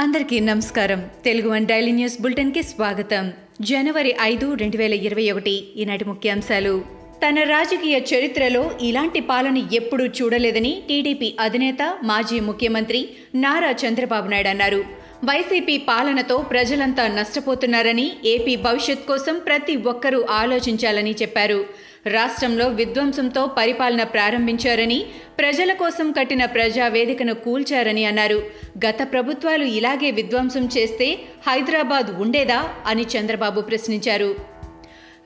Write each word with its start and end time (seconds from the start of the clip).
అందరికీ 0.00 0.40
నమస్కారం. 0.40 1.04
Telugu 1.24 1.48
one 1.48 1.66
daily 1.66 1.92
news 1.92 2.22
బులెటిన్కి 2.22 2.62
స్వాగతం. 2.62 3.32
జనవరి 3.60 4.16
ఐదు 4.20 4.54
రెండు 4.54 4.76
వేల 4.76 4.94
ఇరవై 4.94 5.30
ఒకటి 5.30 5.68
ఈనాటి 5.76 6.04
ముఖ్యాంశాలు. 6.04 6.84
తన 7.28 7.42
రాజకీయ 7.42 7.98
చరిత్రలో 7.98 8.70
ఇలాంటి 8.82 9.20
పాలన 9.20 9.56
ఎప్పుడూ 9.72 10.06
చూడలేదని 10.06 10.82
టీడీపీ 10.88 11.36
అధినేత 11.40 11.98
మాజీ 12.02 12.40
ముఖ్యమంత్రి 12.40 13.08
నారా 13.34 13.70
చంద్రబాబు 13.70 14.28
నాయుడు 14.28 14.48
అన్నారు. 14.48 14.84
వైసీపీ 15.24 15.78
పాలనతో 15.78 16.38
ప్రజలంతా 16.38 17.08
నష్టపోతున్నారని 17.08 18.12
ఏపీ 18.24 18.56
భవిష్యత్ 18.56 19.06
కోసం 19.06 19.38
ప్రతి 19.38 19.76
ఒక్కరూ 19.76 20.26
ఆలోచించాలని 20.30 21.14
చెప్పారు. 21.22 21.89
రాష్ట్రంలో 22.06 22.68
విధ్వంసంతో 22.68 23.46
పరిపాలన 23.46 24.02
ప్రారంభించారని 24.02 25.06
ప్రజల 25.38 25.72
కోసం 25.72 26.12
కట్టిన 26.12 26.44
ప్రజావేదికను 26.44 27.34
కూల్చారని 27.34 28.04
అన్నారు. 28.04 28.42
గత 28.86 29.12
ప్రభుత్వాలు 29.12 29.64
ఇలాగే 29.64 30.10
విధ్వంసం 30.10 30.68
చేస్తే 30.76 31.18
హైదరాబాద్ 31.46 32.06
ఉండేదా 32.20 32.68
అని 32.86 33.02
చంద్రబాబు 33.02 33.60
ప్రశ్నించారు. 33.60 34.60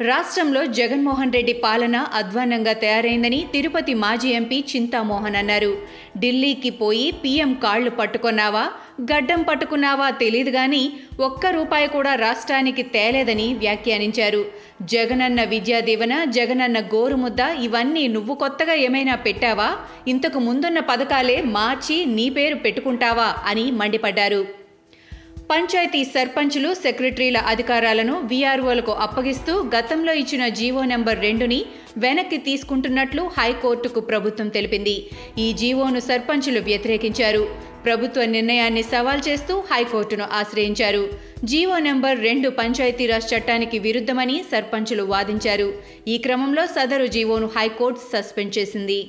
రాష్ట్రంలో 0.00 0.66
జగన్మోహన్ 0.66 1.32
రెడ్డి 1.32 1.52
పాలన 1.52 1.96
అధ్వాన్నంగా 1.96 2.72
తయారైందని 2.72 3.46
తిరుపతి 3.52 3.94
మాజీ 3.94 4.28
ఎంపీ 4.28 4.64
చింతామోహన్ 4.76 5.36
అన్నారు. 5.36 5.78
ఢిల్లీకి 6.18 6.70
పోయి 6.70 7.10
పీఎం 7.10 7.54
కాళ్ళు 7.54 7.90
పట్టుకున్నావా? 7.90 8.70
గడ్డం 9.02 9.42
పట్టుకున్నావా 9.42 10.10
తెలియదు 10.10 10.50
గాని 10.50 10.92
ఒక్క 11.20 11.46
రూపాయి 11.46 11.88
కూడా 11.88 12.14
రాష్ట్రానికి 12.14 12.82
తేలేదని 12.82 13.54
వ్యాఖ్యానించారు. 13.54 14.44
జగనన్న 14.82 15.44
విద్యా 15.44 15.80
దీవెన 15.80 16.24
జగనన్న 16.24 16.80
గోరుముద్ద 16.80 17.38
ఇవన్నీ 17.40 18.08
నువ్వు 18.08 18.34
కొత్తగా 18.34 18.72
ఏమైనా 18.74 19.14
పెట్టావా? 19.14 19.76
ఇంతకు 20.08 20.38
ముందున్న 20.38 20.80
పథకాలే 20.80 21.42
మార్చి 21.42 22.06
నీ 22.06 22.30
పేరు 22.30 22.54
పెట్టుకుంటావా? 22.54 23.34
అని 23.46 23.70
మండిపడ్డారు. 23.70 24.46
పంచాయతీ 25.50 26.04
సర్పంచులు 26.04 26.74
సెక్రటరీల 26.74 27.38
అధికారాలను 27.38 28.20
వీఆర్ఓలకు 28.20 28.92
అప్పగిస్తూ 28.92 29.70
గతంలో 29.76 30.12
ఇచ్చిన 30.12 30.48
జీవో 30.48 30.84
నెంబర్ 30.84 31.20
రెండుని 31.20 31.64
వెనక్కి 31.98 32.36
తీసుకుంటున్నట్లు 32.36 33.30
హైకోర్టుకు 33.38 34.00
ప్రభుత్వం 34.00 34.48
తెలిపింది. 34.48 35.06
ఈ 35.38 35.52
జీవోను 35.52 36.00
సర్పంచులు 36.00 36.60
వ్యతిరేకించారు. 36.60 37.73
ప్రభుత్వ 37.84 38.24
నిర్ణయాన్ని 38.24 38.82
సవాల్ 38.82 39.28
చేస్తూ 39.28 39.62
హైకోర్టును 39.72 40.26
ఆశ్రయించారు. 40.32 41.08
జీవో 41.44 41.78
నెంబర్ 41.78 42.22
రెండు 42.22 42.48
పంచాయతీరాజ్ 42.48 43.34
చట్టానికి 43.34 43.78
విరుద్ధమని 43.78 44.44
సర్పంచులు 44.52 45.02
వాదించారు. 45.02 45.74
ఈ 46.08 46.18
క్రమంలో 46.18 46.66
సదరు 46.66 47.06
జీవోను 47.06 47.50
హైకోర్టు 47.56 48.00
సస్పెండ్ 48.00 48.58
చేసింది. 48.58 49.08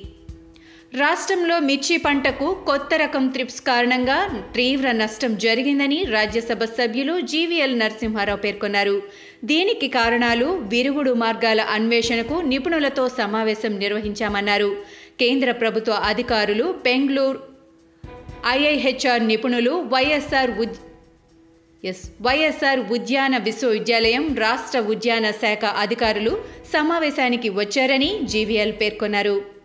రాష్ట్రంలో 0.98 1.58
మిర్చి 1.58 1.96
పంటకు 1.96 2.56
కొత్త 2.66 2.94
రకం 2.94 3.28
త్రిప్స్ 3.28 3.60
కారణంగా 3.60 4.42
తీవ్ర 4.56 4.92
నష్టం 4.92 5.36
జరిగిందని 5.36 6.04
రాజ్యసభ 6.04 6.64
సభ్యులు 6.64 7.20
జీవీఎల్ 7.20 7.78
నరసింహారావు 7.78 8.38
పేర్కొన్నారు. 8.38 9.02
దీనికి 9.44 9.88
కారణాలు 9.88 10.46
విరుగుడు 10.46 11.12
మార్గాల 11.12 11.60
అన్వేషణకు 11.60 12.34
నిపుణులతో 12.34 13.08
సమావేశం 13.08 13.78
నిర్వహించామన్నారు. 13.78 14.76
కేంద్ర 15.20 15.52
ప్రభుత్వ 15.52 15.92
అధికారులు 15.92 16.64
బెంగళూరు 16.84 17.55
ఐఐహెచ్ఆర్ 18.54 19.22
నిపుణులు 19.26 19.72
వైఎస్ఆర్ 19.92 20.50
ఉద్ 20.62 20.76
ఎస్ 21.84 22.02
వైఎస్ఆర్ 22.22 22.80
ఉద్యాన 22.90 23.34
విశ్వవిద్యాలయం 23.38 24.24
రాష్ట్ర 24.36 24.78
ఉద్యాన 24.94 25.26
శాఖ 25.30 25.64
అధికారులు 25.64 26.32
సమావేశానికి 26.72 27.48
వచ్చారని 27.48 28.10
జీవీఎల్ 28.26 28.74
పేర్కొన్నారు. 28.80 29.55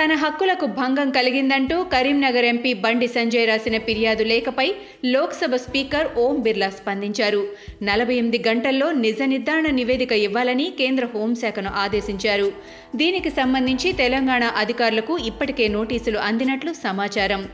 తన 0.00 0.14
హక్కులకు 0.14 0.66
భంగం 0.66 1.08
కలిగిందంటూ 1.10 1.76
కరీంనగర్ 1.92 2.46
ఎంపీ 2.50 2.70
బండి 2.84 3.08
సంజయ్ 3.08 3.46
రాసిన 3.46 3.78
ఫిర్యాదు 3.78 4.24
లేఖపై 4.24 4.66
లోక్సభ 5.04 5.54
స్పీకర్ 5.54 6.08
ఓం 6.18 6.36
బిర్లా 6.40 6.68
స్పందించారు. 6.70 7.42
నలభై 7.82 8.14
ఎనిమిది 8.14 8.40
గంటల్లో 8.48 8.92
నిజ 8.92 9.20
నిర్ధారణ 9.22 9.70
నివేదిక 9.70 10.12
ఇవ్వాలని 10.12 10.66
కేంద్ర 10.78 11.06
హోంశాఖను 11.14 11.72
ఆదేశించారు. 11.84 12.48
దీనికి 12.96 13.30
సంబంధించి 13.30 13.92
తెలంగాణ 13.92 14.44
అధికారులకు 14.62 15.18
ఇప్పటికే 15.30 15.68
నోటీసులు 15.68 16.18
అందినట్లు 16.30 16.72
సమాచారం. 16.86 17.44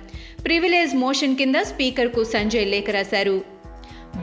ప్రివిలేజ్ 0.45 0.95
మోషన్ 0.97 1.37
కింద 1.37 1.57
స్పీకర్కు 1.73 2.25
సంజయ్ 2.25 2.67
లేఖ 2.67 2.91
రాశారు. 2.91 3.56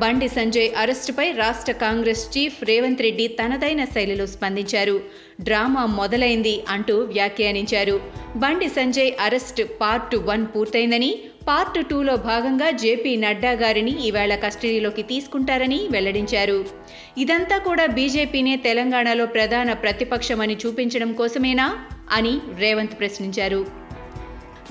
బండి 0.04 0.28
సంజయ్ 0.36 0.70
అరెస్టుపై 0.82 1.26
రాష్ట్ర 1.32 1.74
కాంగ్రెస్ 1.82 2.24
చీఫ్ 2.34 2.56
రేవంత్ 2.70 3.04
రెడ్డి 3.06 3.26
తనదైన 3.40 3.82
శైలిలో 3.94 4.26
స్పందించారు. 4.32 4.96
డ్రామా 5.42 5.84
మొదలైంది 6.00 6.54
అంటూ 6.70 6.96
వ్యాఖ్యానించారు. 7.12 7.96
Bandi 8.44 8.68
Sanjay 8.78 9.12
arrest 9.26 9.62
part 9.82 10.16
one 10.30 10.44
పూర్తయిందని 10.56 11.12
పార్ట్ 11.48 11.80
టూలో 11.90 12.16
భాగంగా 12.30 12.68
జేపీ 12.84 13.14
నడ్డా 13.24 13.54
గారిని 13.64 13.94
ఈవేళ 14.08 14.36
కస్టడీలోకి 14.36 15.06
తీసుకుంటారని 15.12 15.80
వెల్లడించారు. 15.92 16.60
ఇదంతా 17.18 17.60
కూడా 17.68 17.86
బీజేపీనే 17.98 18.56
తెలంగాణలో 18.68 19.28
ప్రధాన 19.38 19.74
ప్రతిపక్షమని 19.86 20.58
చూపించడం 20.66 21.14
కోసమేనా 21.22 21.70
అని 22.12 22.36
రేవంత్ 22.60 23.00
ప్రశ్నించారు. 23.00 23.83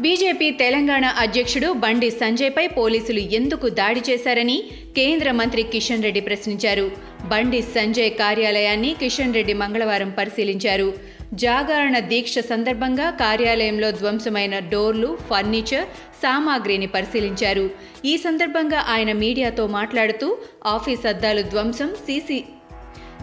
బీజేపీ 0.01 0.51
తెలంగాణ 0.51 1.05
అధ్యక్షుడు 1.05 1.73
బండి 1.73 2.11
సంజయ్పై 2.11 2.67
పోలీసులు 2.67 3.19
ఎందుకు 3.19 3.69
దాడి 3.69 4.03
చేశారని 4.11 4.63
కేంద్ర 4.97 5.31
మంత్రి 5.31 5.63
కిషన్ 5.63 6.03
రెడ్డి 6.03 6.21
ప్రశ్నించారు. 6.21 6.91
బండి 7.29 7.63
సంజయ్ 7.63 8.11
కార్యాలయాన్ని 8.11 8.95
కిషన్ 8.95 9.35
రెడ్డి 9.35 9.53
మంగళవారం 9.53 10.11
పరిశీలించారు. 10.11 10.95
జాగరణ 11.35 11.99
దీక్ష 11.99 12.39
సందర్భంగా 12.39 13.11
కార్యాలయంలో 13.11 13.91
ధ్వంసమైన 13.91 14.59
డోర్లు 14.59 15.19
ఫర్నిచర్ 15.31 15.87
సామాగ్రిని 16.23 16.87
పరిశీలించారు. 16.87 17.71
ఈ 18.05 18.17
సందర్భంగా 18.17 18.85
ఆయన 18.89 19.13
మీడియాతో 19.13 19.67
మాట్లాడుతూ 19.67 20.37
ఆఫీస్ 20.67 21.07
అద్దాలు 21.07 21.43
ధ్వంసం 21.43 21.95
సీసీ 22.07 22.45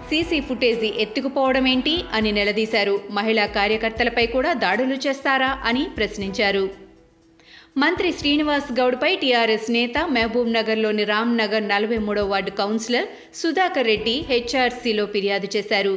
సీసీ 0.09 0.39
ఫుటేజీ 0.39 0.93
ఎత్తుకుపోవడమేంటి 0.97 1.95
అని 2.13 2.31
నిలదీశారు. 2.31 3.01
మహిళా 3.11 3.45
కార్యకర్తలపై 3.45 4.25
కూడా 4.25 4.53
దాడులు 4.53 4.95
చేస్తారా 5.07 5.49
అని 5.63 5.83
ప్రశ్నించారు. 5.97 6.69
మంత్రి 7.77 8.11
శ్రీనివాస్ 8.11 8.71
గౌడ్పై 8.79 9.15
టీఆర్ఎస్ 9.15 9.71
నేత 9.71 9.97
మహబూబ్ 10.15 10.53
నగర్లోని 10.53 11.03
రామ్ 11.03 11.37
నగర్ 11.37 11.67
నలభై 11.67 11.97
మూడో 11.97 12.25
వార్డు 12.25 12.51
కౌన్సిలర్ 12.51 13.07
సుధాకర్ 13.35 13.85
రెడ్డి 13.85 14.15
హెచ్ఆర్సీలో 14.29 15.05
ఫిర్యాదు 15.05 15.47
చేశారు. 15.55 15.93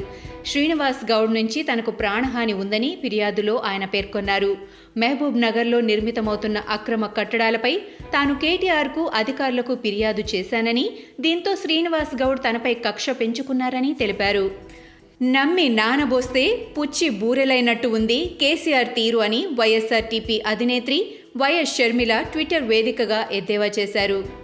శ్రీనివాస్ 0.47 1.13
గౌడ్ 1.13 1.35
నుంచి 1.35 1.63
తనకు 1.63 1.91
ప్రాణహాని 1.91 2.53
ఉందని 2.53 2.99
ఫిర్యాదులో 3.03 3.55
ఆయన 3.59 3.85
పేర్కొన్నారు. 3.85 4.57
మహబూబ్ 4.99 5.41
నగర్లో 5.41 5.81
నిర్మితమవుతున్న 5.81 6.59
అక్రమ 6.69 7.07
కట్టడాలపై 7.07 7.79
తాను 8.13 8.35
కేటీఆర్కు 8.35 9.11
అధికారులకు 9.15 9.75
ఫిర్యాదు 9.75 10.25
చేశానని 10.35 10.91
దీంతో 11.21 11.55
శ్రీనివాస్ 11.55 12.23
గౌడ్ 12.23 12.41
తనపై 12.41 12.75
కక్ష 12.75 13.11
పెంచుకున్నారని 13.11 13.95
తెలిపారు. 13.95 14.51
నమ్మి 15.23 15.69
నానబోస్తే 15.69 16.45
పుచ్చి 16.79 17.09
బూరెలైనట్టు 17.09 17.89
ఉంది 17.89 18.21
కేసీఆర్ 18.41 18.89
తీరు 18.89 19.19
అని 19.19 19.47
వైఎస్ఆర్టీపీ 19.59 20.43
అధినేత్రి 20.47 20.99
వైఎస్ 21.37 21.77
షర్మిల 21.77 22.23
ట్విట్టర్ 22.33 22.63
వేదికగా 22.63 23.29
ఎద్దేవా 23.33 23.71
చేశారు. 23.79 24.43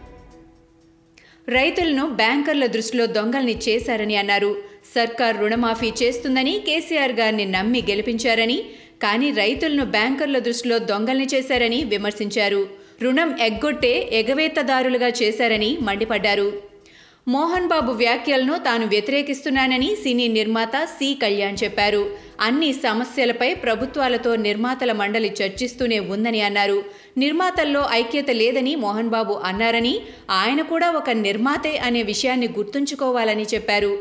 రైతులను 1.49 2.07
బ్యాంకర్ల 2.07 2.67
దృష్టిలో 2.67 3.07
దొంగల్ని 3.07 3.55
చేశారని 3.69 4.17
అన్నారు. 4.17 4.57
సర్కార్ 4.95 5.37
రుణమాఫీ 5.41 5.91
చేస్తుందని 6.03 6.55
కేసీఆర్ 6.67 7.13
గారిని 7.13 7.45
నమ్మి 7.45 7.81
గెలిపించారని 7.91 8.59
కానీ 9.03 9.31
రైతులను 9.31 9.85
బ్యాంకర్ల 9.85 10.39
దృష్టిలో 10.39 10.79
దొంగల్ని 10.79 11.27
చేశారని 11.35 11.85
విమర్శించారు. 11.85 12.69
రుణం 13.03 13.39
ఎగ్గొట్టే 13.41 14.09
ఎగవేతదారులుగా 14.13 15.09
చేశారని 15.23 15.79
మండిపడ్డారు. 15.83 16.68
మోహన్ 17.29 17.69
బాబు 17.69 17.93
వ్యాఖ్యలను 17.93 18.59
తాను 18.59 18.87
వ్యతిరేకిస్తున్నానని 18.87 19.97
సినీ 20.03 20.29
నిర్మాత 20.29 20.85
సి 20.85 21.19
కళ్యాణ్ 21.23 21.57
చెప్పారు. 21.65 22.11
అన్ని 22.41 22.73
సమస్యలపై 22.73 23.55
ప్రభుత్వాలతో 23.55 24.37
నిర్మాతల 24.37 24.93
మండలి 24.93 25.35
చర్చిస్తూనే 25.43 25.99
ఉందని 25.99 26.41
అన్నారు. 26.41 26.85
నిర్మాతల్లో 27.17 27.89
ఐక్యత 27.93 28.31
లేదని 28.31 28.77
మోహన్ 28.77 29.09
బాబు 29.09 29.33
అన్నారని 29.33 30.01
ఆయన 30.31 30.63
కూడా 30.63 30.91
ఒక 30.91 31.11
నిర్మాతే 31.11 31.77
అనే 31.77 32.03
విషయాన్ని 32.03 32.49
గుర్తుంచుకోవాలని 32.49 33.47
చెప్పారు. 33.55 33.99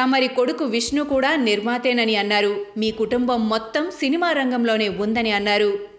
తమరి 0.00 0.28
కొడుకు 0.28 0.64
విష్ణు 0.64 1.04
కూడా 1.04 1.36
నిర్మాతేనని 1.36 2.16
అన్నారు. 2.16 2.66
మీ 2.76 2.90
కుటుంబం 2.90 3.48
మొత్తం 3.48 3.90
సినిమా 3.90 4.32
రంగంలోనే 4.32 4.88
ఉందని 4.88 5.30
అన్నారు. 5.30 5.89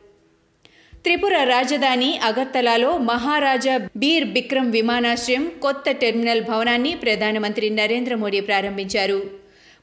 త్రిపుర 1.05 1.43
రాజధాని 1.43 2.19
అగర్తలాలో 2.23 2.97
మహారాజా 2.97 3.87
బీర్ 3.97 4.25
బిక్రమ్ 4.25 4.71
విమానాశ్రయం 4.71 5.51
కొత్త 5.61 5.91
టెర్మినల్ 5.91 6.41
భవనాన్ని 6.41 6.95
ప్రధానమంత్రి 6.95 7.69
నరేంద్ర 7.69 8.15
మోడీ 8.15 8.39
ప్రారంభించారు. 8.39 9.23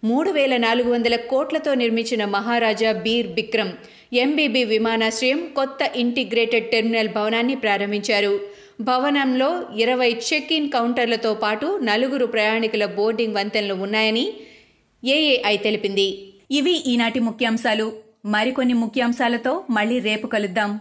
మూడు 0.05 0.31
వేల 0.31 0.57
నాలుగు 0.57 0.93
వందల 0.93 1.17
కోట్లతో 1.17 1.75
నిర్మించిన 1.75 2.25
మహారాజా 2.25 2.93
బీర్ 2.93 3.27
బిక్రమ్ 3.27 3.73
ఎంబీబీ 4.13 4.65
విమానాశ్రయం 4.65 5.49
కొత్త 5.57 5.91
ఇంటిగ్రేటెడ్ 5.97 6.71
టెర్మినల్ 6.71 7.09
భవనాన్ని 7.09 7.55
ప్రారంభించారు. 7.55 8.41
భవనంలో 8.81 9.63
ఇరవై 9.77 10.17
చెక్ 10.33 10.53
ఇన్ 10.53 10.71
కౌంటర్లతో 10.71 11.35
పాటు 11.35 11.79
నలుగురు 11.83 12.27
ప్రయాణికుల 12.27 12.85
బోర్డింగ్ 12.85 13.35
వంతెనలు 13.35 13.75
ఉన్నాయని 13.75 14.33
ఏఏఐ 15.05 15.57
తెలిపింది. 15.57 16.33
ఇవి 16.51 16.77
ఈనాటి 16.87 17.21
ముఖ్యాంశాలు. 17.21 17.93
మరికొన్ని 18.25 18.75
ముఖ్యాంశాలతో 18.75 19.65
మళ్ళీ 19.71 19.99
రేపు 19.99 20.27
కలుద్దాం. 20.27 20.81